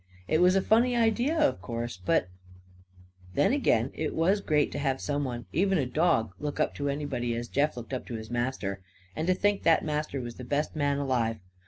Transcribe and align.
It 0.27 0.39
was 0.41 0.55
a 0.55 0.63
funny 0.63 0.95
idea, 0.95 1.37
of 1.37 1.61
course, 1.61 1.95
but 1.95 2.27
Then 3.35 3.53
again 3.53 3.91
it 3.93 4.15
was 4.15 4.41
great 4.41 4.71
to 4.71 4.79
have 4.79 4.99
someone, 4.99 5.45
even 5.53 5.77
a 5.77 5.85
dog, 5.85 6.31
look 6.39 6.59
up 6.59 6.73
to 6.77 6.89
anybody 6.89 7.35
as 7.35 7.47
Jeff 7.47 7.77
looked 7.77 7.93
up 7.93 8.07
to 8.07 8.15
his 8.15 8.31
master; 8.31 8.81
and 9.15 9.27
to 9.27 9.35
think 9.35 9.61
that 9.61 9.85
master 9.85 10.19
was 10.19 10.37
the 10.37 10.43
best 10.43 10.75
man 10.75 10.97
alive. 10.97 11.37